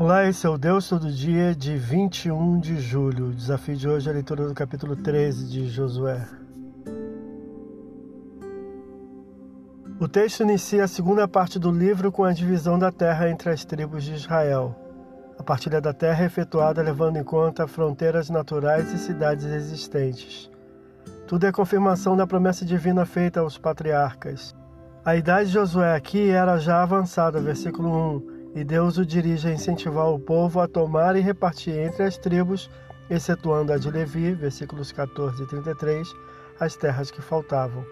Olá, 0.00 0.28
esse 0.28 0.46
é 0.46 0.48
o 0.48 0.56
Deus 0.56 0.88
Todo 0.88 1.10
Dia 1.10 1.52
de 1.52 1.76
21 1.76 2.60
de 2.60 2.78
julho. 2.78 3.30
O 3.30 3.34
desafio 3.34 3.74
de 3.74 3.88
hoje 3.88 4.06
é 4.06 4.12
a 4.12 4.14
leitura 4.14 4.46
do 4.46 4.54
capítulo 4.54 4.94
13 4.94 5.48
de 5.48 5.68
Josué. 5.68 6.24
O 9.98 10.06
texto 10.06 10.44
inicia 10.44 10.84
a 10.84 10.88
segunda 10.88 11.26
parte 11.26 11.58
do 11.58 11.72
livro 11.72 12.12
com 12.12 12.22
a 12.22 12.32
divisão 12.32 12.78
da 12.78 12.92
terra 12.92 13.28
entre 13.28 13.50
as 13.50 13.64
tribos 13.64 14.04
de 14.04 14.14
Israel. 14.14 14.72
A 15.36 15.42
partilha 15.42 15.80
da 15.80 15.92
terra 15.92 16.22
é 16.22 16.26
efetuada 16.26 16.80
levando 16.80 17.16
em 17.16 17.24
conta 17.24 17.66
fronteiras 17.66 18.30
naturais 18.30 18.92
e 18.92 18.98
cidades 18.98 19.46
existentes. 19.46 20.48
Tudo 21.26 21.44
é 21.44 21.50
confirmação 21.50 22.16
da 22.16 22.24
promessa 22.24 22.64
divina 22.64 23.04
feita 23.04 23.40
aos 23.40 23.58
patriarcas. 23.58 24.54
A 25.04 25.16
idade 25.16 25.48
de 25.48 25.54
Josué 25.54 25.96
aqui 25.96 26.30
era 26.30 26.56
já 26.56 26.84
avançada, 26.84 27.40
versículo 27.40 27.88
1 28.34 28.37
e 28.58 28.64
Deus 28.64 28.98
o 28.98 29.06
dirige 29.06 29.46
a 29.46 29.52
incentivar 29.52 30.08
o 30.08 30.18
povo 30.18 30.60
a 30.60 30.66
tomar 30.66 31.14
e 31.14 31.20
repartir 31.20 31.78
entre 31.78 32.02
as 32.02 32.18
tribos, 32.18 32.68
excetuando 33.08 33.72
a 33.72 33.78
de 33.78 33.88
Levi, 33.88 34.34
versículos 34.34 34.90
14 34.90 35.44
e 35.44 35.46
33, 35.46 36.12
as 36.58 36.74
terras 36.74 37.08
que 37.08 37.22
faltavam. 37.22 37.84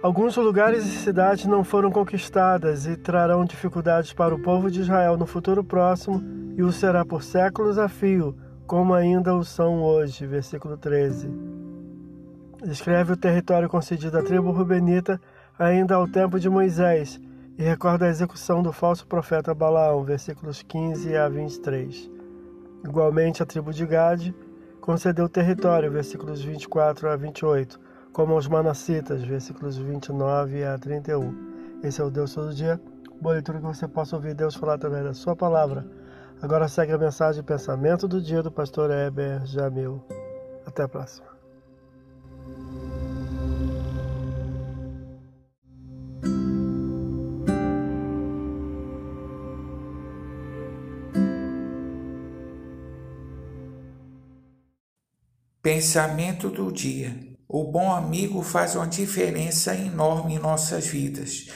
Alguns 0.00 0.36
lugares 0.36 0.86
e 0.86 0.98
cidades 0.98 1.46
não 1.46 1.64
foram 1.64 1.90
conquistadas 1.90 2.86
e 2.86 2.96
trarão 2.96 3.44
dificuldades 3.44 4.12
para 4.12 4.32
o 4.32 4.38
povo 4.38 4.70
de 4.70 4.82
Israel 4.82 5.16
no 5.16 5.26
futuro 5.26 5.64
próximo 5.64 6.22
e 6.56 6.62
o 6.62 6.70
será 6.70 7.04
por 7.04 7.24
séculos 7.24 7.76
a 7.76 7.88
fio, 7.88 8.36
como 8.68 8.94
ainda 8.94 9.34
o 9.34 9.42
são 9.42 9.82
hoje. 9.82 10.24
Versículo 10.24 10.76
13. 10.76 11.28
Descreve 12.64 13.14
o 13.14 13.16
território 13.16 13.68
concedido 13.68 14.16
à 14.16 14.22
tribo 14.22 14.52
rubenita 14.52 15.20
ainda 15.58 15.96
ao 15.96 16.06
tempo 16.06 16.38
de 16.38 16.48
Moisés 16.48 17.20
e 17.58 17.64
recorda 17.64 18.06
a 18.06 18.08
execução 18.08 18.62
do 18.62 18.72
falso 18.72 19.04
profeta 19.04 19.52
Balaão, 19.52 20.04
versículos 20.04 20.62
15 20.62 21.16
a 21.16 21.28
23. 21.28 22.08
Igualmente, 22.84 23.42
a 23.42 23.46
tribo 23.46 23.72
de 23.72 23.84
Gade 23.84 24.32
concedeu 24.80 25.28
território, 25.28 25.90
versículos 25.90 26.40
24 26.40 27.10
a 27.10 27.16
28, 27.16 27.80
como 28.12 28.34
aos 28.34 28.46
manassitas, 28.46 29.24
versículos 29.24 29.76
29 29.76 30.64
a 30.64 30.78
31. 30.78 31.80
Esse 31.82 32.00
é 32.00 32.04
o 32.04 32.10
Deus 32.10 32.32
todo 32.32 32.54
dia. 32.54 32.80
Boa 33.20 33.34
leitura 33.34 33.58
que 33.58 33.66
você 33.66 33.88
possa 33.88 34.14
ouvir 34.14 34.34
Deus 34.34 34.54
falar 34.54 34.74
através 34.74 35.02
da 35.02 35.12
sua 35.12 35.34
palavra. 35.34 35.84
Agora 36.40 36.68
segue 36.68 36.92
a 36.92 36.98
mensagem 36.98 37.42
pensamento 37.42 38.06
do 38.06 38.22
dia 38.22 38.40
do 38.40 38.52
pastor 38.52 38.92
Heber 38.92 39.44
Jamil. 39.44 40.00
Até 40.64 40.84
a 40.84 40.88
próxima. 40.88 41.37
Pensamento 55.70 56.48
do 56.48 56.72
dia. 56.72 57.14
O 57.46 57.62
bom 57.62 57.92
amigo 57.92 58.42
faz 58.42 58.74
uma 58.74 58.86
diferença 58.86 59.74
enorme 59.74 60.36
em 60.36 60.38
nossas 60.38 60.86
vidas. 60.86 61.50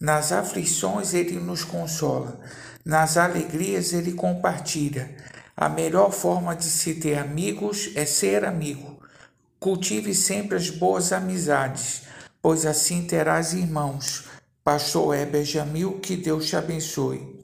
Nas 0.00 0.32
aflições 0.32 1.12
ele 1.12 1.38
nos 1.38 1.64
consola, 1.64 2.40
nas 2.82 3.18
alegrias 3.18 3.92
ele 3.92 4.12
compartilha. 4.12 5.14
A 5.54 5.68
melhor 5.68 6.12
forma 6.12 6.56
de 6.56 6.64
se 6.64 6.94
ter 6.94 7.18
amigos 7.18 7.90
é 7.94 8.06
ser 8.06 8.46
amigo. 8.46 9.02
Cultive 9.60 10.14
sempre 10.14 10.56
as 10.56 10.70
boas 10.70 11.12
amizades, 11.12 12.04
pois 12.40 12.64
assim 12.64 13.06
terás 13.06 13.52
irmãos. 13.52 14.24
Pastor 14.64 15.14
Heber 15.14 15.44
Jamil, 15.44 16.00
que 16.00 16.16
Deus 16.16 16.46
te 16.46 16.56
abençoe. 16.56 17.38